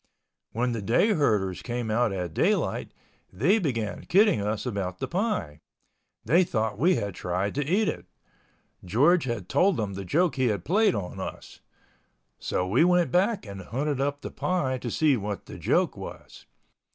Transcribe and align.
When 0.51 0.71
the 0.71 0.81
day 0.81 1.09
herders 1.09 1.61
came 1.61 1.91
out 1.91 2.11
at 2.11 2.33
daylight, 2.33 2.91
they 3.31 3.59
began 3.59 4.05
kidding 4.07 4.41
us 4.41 4.65
about 4.65 4.97
the 4.97 5.07
pie. 5.07 5.59
They 6.25 6.43
thought 6.43 6.79
we 6.79 6.95
had 6.95 7.13
tried 7.13 7.53
to 7.53 7.63
eat 7.63 7.87
it. 7.87 8.07
George 8.83 9.25
had 9.25 9.47
told 9.47 9.77
them 9.77 9.93
the 9.93 10.03
joke 10.03 10.37
he 10.37 10.47
had 10.47 10.65
played 10.65 10.95
on 10.95 11.19
us. 11.19 11.59
So 12.39 12.67
we 12.67 12.83
went 12.83 13.11
back 13.11 13.45
and 13.45 13.61
hunted 13.61 14.01
up 14.01 14.21
the 14.21 14.31
pie 14.31 14.79
to 14.79 14.89
see 14.89 15.17
what 15.17 15.45
the 15.45 15.59
joke 15.59 15.95
was. 15.95 16.47